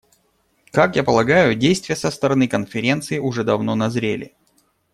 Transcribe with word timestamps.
Как 0.71 0.95
я 0.95 1.03
полагаю, 1.03 1.53
действия 1.53 1.95
со 1.95 2.09
стороны 2.09 2.47
Конференции 2.47 3.19
уже 3.19 3.43
давно 3.43 3.75
назрели. 3.75 4.33